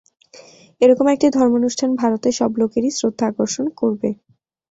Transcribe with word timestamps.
এ-রকম 0.81 1.05
একটি 1.09 1.27
ধর্মানুষ্ঠান 1.37 1.89
ভারতের 2.01 2.33
সব 2.39 2.51
লোকেরই 2.61 2.91
শ্রদ্ধা 2.97 3.25
আকর্ষণ 3.29 3.65
করবে। 3.79 4.09